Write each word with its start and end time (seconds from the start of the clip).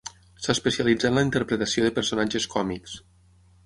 S'especialitzà 0.45 1.11
en 1.13 1.21
la 1.21 1.25
interpretació 1.27 1.87
de 1.89 1.95
personatges 2.01 2.53
còmics. 2.59 3.01